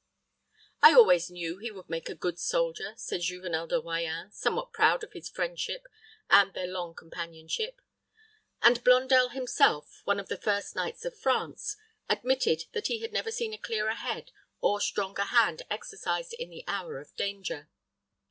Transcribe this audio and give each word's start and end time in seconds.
"I 0.81 0.95
always 0.95 1.29
knew 1.29 1.59
he 1.59 1.69
would 1.69 1.87
make 1.87 2.09
a 2.09 2.15
good 2.15 2.39
soldier," 2.39 2.93
said 2.97 3.21
Juvenel 3.21 3.67
de 3.67 3.79
Royans, 3.79 4.33
somewhat 4.33 4.73
proud 4.73 5.03
of 5.03 5.13
his 5.13 5.29
friendship 5.29 5.87
and 6.27 6.55
their 6.55 6.65
long 6.65 6.95
companionship; 6.95 7.79
and 8.63 8.83
Blondel 8.83 9.29
himself, 9.29 10.01
one 10.05 10.19
of 10.19 10.27
the 10.27 10.37
first 10.41 10.75
knights 10.75 11.05
of 11.05 11.15
France, 11.15 11.77
admitted 12.09 12.63
that 12.71 12.87
he 12.87 13.01
had 13.01 13.13
never 13.13 13.29
seen 13.29 13.53
a 13.53 13.59
clearer 13.59 13.93
head 13.93 14.31
or 14.59 14.81
stronger 14.81 15.25
hand 15.25 15.61
exercised 15.69 16.33
in 16.33 16.49
the 16.49 16.63
hour 16.67 16.97
of 16.97 17.15
danger. 17.15 17.69